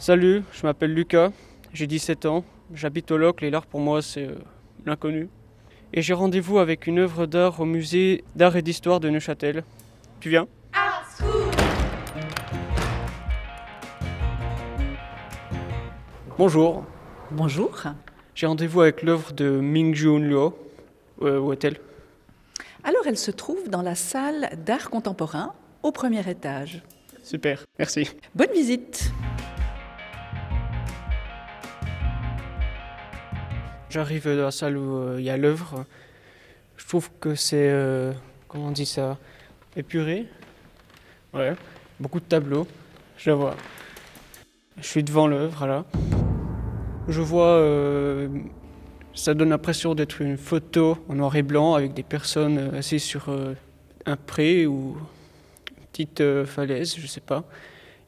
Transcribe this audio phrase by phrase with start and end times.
[0.00, 1.30] Salut, je m'appelle Lucas,
[1.74, 2.42] j'ai 17 ans,
[2.72, 4.36] j'habite au Locle et l'art pour moi c'est euh,
[4.86, 5.28] l'inconnu.
[5.92, 9.62] Et j'ai rendez-vous avec une œuvre d'art au musée d'art et d'histoire de Neuchâtel.
[10.20, 10.48] Tu viens?
[16.38, 16.84] Bonjour,
[17.30, 17.82] Bonjour.
[18.34, 20.56] j'ai rendez-vous avec l'œuvre de Ming Jun Luo.
[21.20, 21.76] Euh, où est-elle?
[22.82, 26.82] Alors, elle se trouve dans la salle d'art contemporain au premier étage.
[27.22, 28.08] Super, merci.
[28.34, 29.12] Bonne visite.
[33.90, 35.84] J'arrive dans la salle où euh, il y a l'œuvre.
[36.76, 38.12] Je trouve que c'est, euh,
[38.46, 39.18] comment on dit ça,
[39.76, 40.28] épuré.
[41.34, 41.54] Ouais,
[41.98, 42.68] beaucoup de tableaux.
[43.16, 43.56] Je la vois.
[44.76, 45.84] Je suis devant l'œuvre, là.
[47.08, 48.28] Je vois, euh,
[49.12, 53.28] ça donne l'impression d'être une photo en noir et blanc avec des personnes assises sur
[54.06, 54.96] un pré ou
[55.76, 57.42] une petite falaise, je sais pas.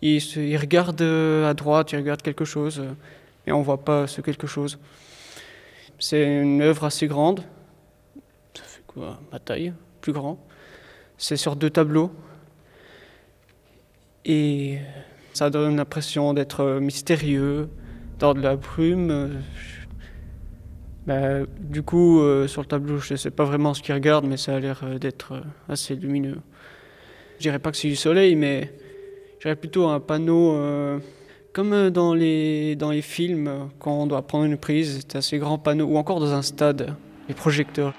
[0.00, 2.84] Ils, ils regardent à droite, ils regardent quelque chose,
[3.48, 4.78] et on voit pas ce quelque chose.
[6.02, 7.44] C'est une œuvre assez grande.
[8.54, 10.44] Ça fait quoi Ma taille, plus grand.
[11.16, 12.10] C'est sur deux tableaux.
[14.24, 14.78] Et
[15.32, 17.68] ça donne l'impression d'être euh, mystérieux,
[18.18, 19.44] dans de la brume.
[21.06, 24.24] bah, du coup, euh, sur le tableau, je ne sais pas vraiment ce qu'il regarde,
[24.24, 26.40] mais ça a l'air euh, d'être assez lumineux.
[27.36, 28.74] Je dirais pas que c'est du soleil, mais
[29.38, 31.00] je dirais plutôt un panneau
[31.52, 35.16] comme euh, dans les, dans les films, euh, quand on doit prendre une prise, c'est
[35.16, 36.94] assez grand panneau, ou encore dans un stade,
[37.28, 37.94] les projecteurs.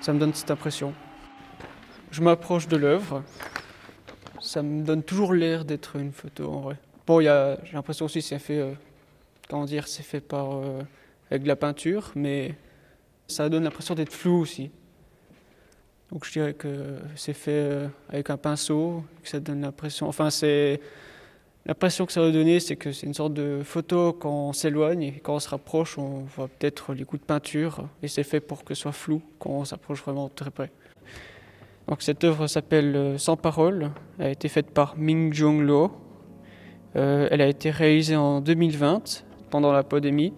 [0.00, 0.92] Ça me donne cette impression.
[2.10, 3.22] Je m'approche de l'œuvre.
[4.40, 6.76] Ça me donne toujours l'air d'être une photo en vrai.
[7.06, 8.72] Bon, j'ai l'impression aussi que c'est fait, euh,
[9.48, 10.82] comment dire, c'est fait par, euh,
[11.30, 12.54] avec de la peinture, mais
[13.28, 14.70] ça donne l'impression d'être flou aussi.
[16.12, 20.06] Donc je dirais que c'est fait avec un pinceau, que ça donne l'impression.
[20.06, 20.80] Enfin, c'est
[21.66, 25.02] l'impression que ça va donner, c'est que c'est une sorte de photo quand on s'éloigne
[25.02, 28.40] et quand on se rapproche, on voit peut-être les coups de peinture et c'est fait
[28.40, 30.70] pour que ce soit flou quand on s'approche vraiment très près.
[31.88, 33.90] Donc cette œuvre s'appelle euh, Sans parole.
[34.18, 35.92] Elle a été faite par Ming Jong Lo.
[36.96, 40.32] Euh, elle a été réalisée en 2020 pendant la pandémie.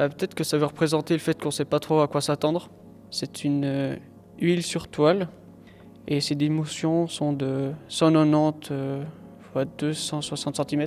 [0.00, 2.20] Euh, Peut-être que ça veut représenter le fait qu'on ne sait pas trop à quoi
[2.20, 2.68] s'attendre.
[3.10, 3.98] C'est une
[4.38, 5.28] huile sur toile
[6.08, 9.02] et ses dimensions sont de 190 euh,
[9.54, 10.86] x 260 cm.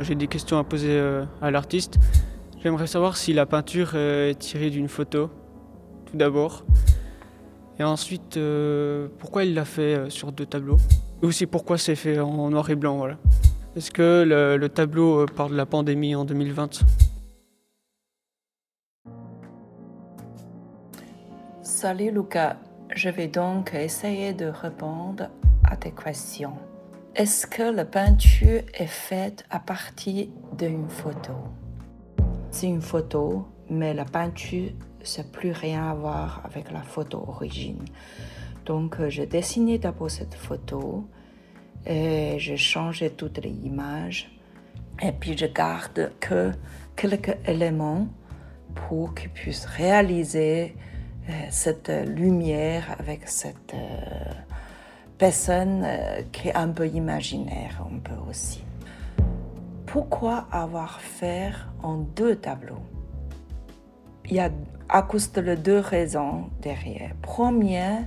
[0.00, 1.98] J'ai des questions à poser euh, à l'artiste.
[2.62, 5.30] J'aimerais savoir si la peinture euh, est tirée d'une photo,
[6.06, 6.64] tout d'abord.
[7.78, 10.78] Et ensuite, euh, pourquoi il l'a fait sur deux tableaux?
[11.22, 13.16] Et aussi pourquoi c'est fait en noir et blanc, voilà.
[13.76, 16.80] Est-ce que le, le tableau parle de la pandémie en 2020
[21.62, 22.56] Salut Lucas,
[22.94, 25.30] je vais donc essayer de répondre
[25.64, 26.54] à tes questions.
[27.14, 31.34] Est-ce que la peinture est faite à partir d'une photo?
[32.50, 34.70] C'est une photo, mais la peinture,
[35.02, 37.84] ça n'a plus rien à voir avec la photo origine.
[38.64, 41.06] Donc, euh, j'ai dessiné d'abord cette photo
[41.84, 44.34] et j'ai changé toutes les images.
[45.02, 46.50] Et puis, je garde que
[46.96, 48.08] quelques éléments
[48.74, 50.74] pour qu'ils puissent réaliser
[51.28, 53.74] euh, cette euh, lumière avec cette
[55.22, 58.64] personne euh, qui est un peu imaginaire, un peu aussi.
[59.86, 62.82] Pourquoi avoir fait en deux tableaux?
[64.24, 64.50] Il y a
[64.88, 67.12] à cause de deux raisons derrière.
[67.22, 68.02] Première,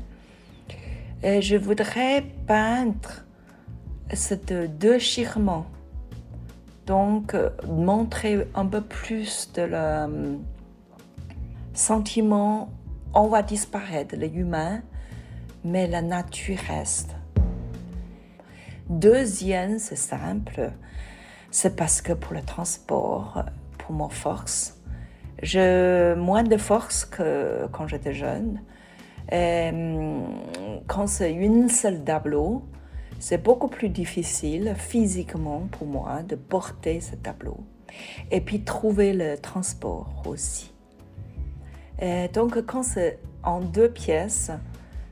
[1.23, 3.23] euh, je voudrais peindre
[4.11, 4.35] ces
[4.67, 5.67] deux chirements.
[6.85, 10.37] Donc, euh, montrer un peu plus de le
[11.73, 12.67] sentiment,
[13.13, 14.81] on va disparaître, les humains,
[15.65, 17.15] mais la nature reste.
[18.87, 20.71] Deuxième, c'est simple,
[21.49, 23.43] c'est parce que pour le transport,
[23.79, 24.79] pour mon force,
[25.41, 28.61] j'ai moins de force que quand j'étais jeune.
[29.31, 30.27] Hum,
[30.85, 32.63] quand c'est une seule tableau,
[33.19, 37.57] c'est beaucoup plus difficile physiquement pour moi de porter ce tableau.
[38.29, 40.71] Et puis trouver le transport aussi.
[41.99, 44.51] Et donc quand c'est en deux pièces,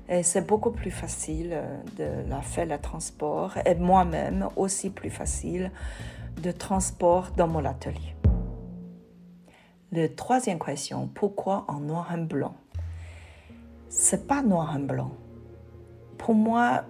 [0.09, 1.57] et c'est beaucoup plus facile
[1.97, 5.71] de la faire le transport et moi-même aussi plus facile
[6.41, 8.15] de transport dans mon atelier.
[9.91, 12.55] La troisième question, pourquoi en noir et blanc?
[13.89, 15.11] C'est pas noir et blanc.
[16.17, 16.83] Pour moi,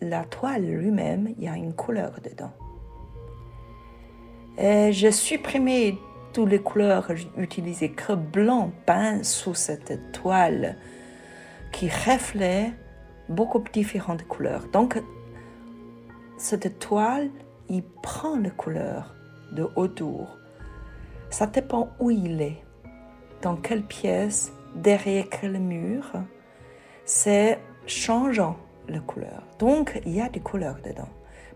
[0.00, 2.52] la toile lui-même, il y a une couleur dedans.
[4.58, 5.98] Et j'ai supprimé
[6.32, 10.76] toutes les couleurs, j'ai utilisé que blanc peint sous cette toile
[11.72, 12.72] qui reflète
[13.28, 14.66] beaucoup de différentes couleurs.
[14.72, 15.00] Donc,
[16.36, 17.30] cette toile,
[17.68, 19.14] il prend les couleurs
[19.52, 20.38] de autour.
[21.30, 22.62] Ça dépend où il est,
[23.42, 26.12] dans quelle pièce, derrière quel mur.
[27.04, 28.56] C'est changeant
[28.88, 29.42] la couleur.
[29.58, 31.08] Donc, il y a des couleurs dedans.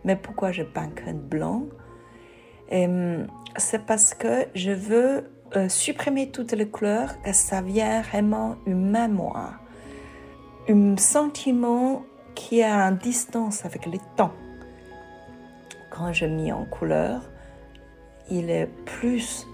[0.05, 1.65] Mais pourquoi je peins que blanc?
[2.71, 3.27] Hum,
[3.57, 8.91] C'est parce que je veux euh, supprimer toutes les couleurs, que ça vient vraiment une
[8.91, 9.61] mémoire,
[10.69, 12.05] un sentiment
[12.35, 14.33] qui est en distance avec le temps.
[15.91, 17.21] Quand je mets en couleur,
[18.31, 19.47] il est plus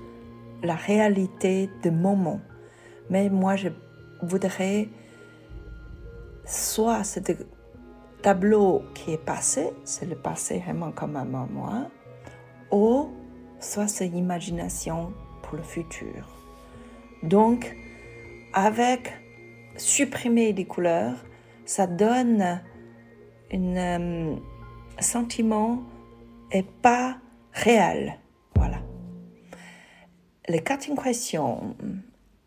[0.62, 2.40] la réalité du moment.
[3.10, 3.68] Mais moi, je
[4.22, 4.88] voudrais
[6.44, 7.20] soit ce
[8.22, 11.86] tableau qui est passé, c'est le passé vraiment comme un mémoire,
[12.70, 13.08] ou
[13.60, 15.12] soit c'est l'imagination
[15.42, 16.28] pour le futur.
[17.22, 17.74] Donc,
[18.52, 19.12] avec
[19.78, 21.16] supprimer les couleurs,
[21.64, 22.60] ça donne
[23.52, 24.36] un euh,
[25.00, 25.82] sentiment
[26.52, 27.18] et pas
[27.52, 28.18] réel.
[28.54, 28.78] Voilà.
[30.48, 31.76] Les quatre questions,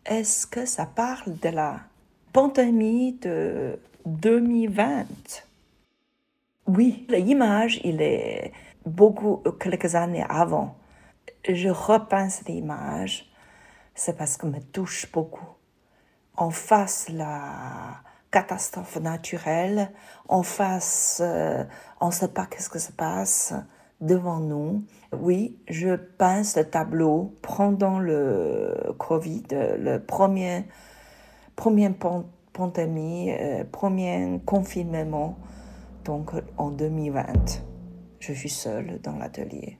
[0.04, 1.80] est-ce que ça parle de la
[2.32, 5.06] pandémie de 2020
[6.66, 8.52] Oui, l'image, il est
[8.84, 10.76] beaucoup, quelques années avant.
[11.48, 13.30] Je repense l'image,
[13.94, 15.46] c'est parce que me touche beaucoup.
[16.36, 18.00] En face la
[18.30, 19.90] catastrophe naturelle,
[20.28, 21.64] en face, euh,
[22.00, 23.54] on ne sait pas qu'est-ce que se passe
[24.00, 24.82] devant nous.
[25.12, 30.64] Oui, je pense le tableau pendant le Covid, le premier,
[31.54, 31.90] premier
[32.52, 35.38] pandémie, euh, premier confinement,
[36.04, 37.62] donc en 2020.
[38.20, 39.78] Je suis seule dans l'atelier.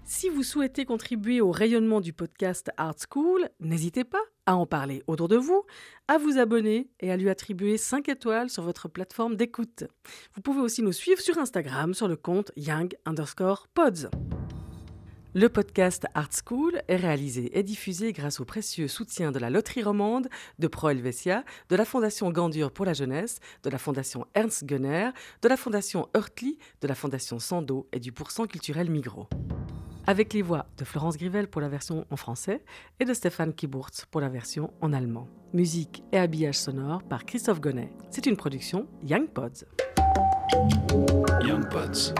[0.04, 5.04] Si vous souhaitez contribuer au rayonnement du podcast Art School, n'hésitez pas à en parler
[5.06, 5.62] autour de vous,
[6.08, 9.84] à vous abonner et à lui attribuer 5 étoiles sur votre plateforme d'écoute.
[10.34, 14.10] Vous pouvez aussi nous suivre sur Instagram sur le compte young underscore pods.
[15.32, 19.84] Le podcast Art School est réalisé et diffusé grâce au précieux soutien de la Loterie
[19.84, 24.64] Romande, de Pro Helvetia, de la Fondation Gandur pour la jeunesse, de la Fondation Ernst
[24.64, 25.10] Gunner,
[25.42, 29.28] de la Fondation Hurtli, de la Fondation Sando et du Pourcent culturel Migros
[30.06, 32.64] avec les voix de Florence Grivel pour la version en français
[32.98, 35.28] et de Stéphane Kiburtz pour la version en allemand.
[35.52, 37.92] Musique et habillage sonore par Christophe Gonnet.
[38.10, 39.66] C'est une production Young Pods.
[41.44, 42.14] Young Pods.